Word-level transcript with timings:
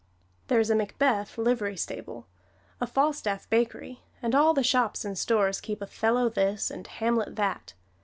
There 0.47 0.59
is 0.59 0.71
a 0.71 0.75
Macbeth 0.75 1.37
livery 1.37 1.77
stable, 1.77 2.25
a 2.79 2.87
Falstaff 2.87 3.47
bakery, 3.51 4.01
and 4.19 4.33
all 4.33 4.55
the 4.55 4.63
shops 4.63 5.05
and 5.05 5.15
stores 5.15 5.61
keep 5.61 5.79
Othello 5.79 6.27
this 6.27 6.71
and 6.71 6.87
Hamlet 6.87 7.35
that. 7.35 7.75